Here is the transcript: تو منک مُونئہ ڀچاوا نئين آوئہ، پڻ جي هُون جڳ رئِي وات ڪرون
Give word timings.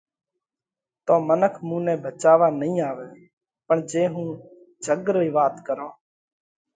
تو 1.05 1.13
منک 1.27 1.55
مُونئہ 1.67 1.95
ڀچاوا 2.03 2.47
نئين 2.59 2.77
آوئہ، 2.89 3.07
پڻ 3.67 3.77
جي 3.89 4.03
هُون 4.13 4.29
جڳ 4.85 5.05
رئِي 5.15 5.29
وات 5.35 5.55
ڪرون 5.67 5.91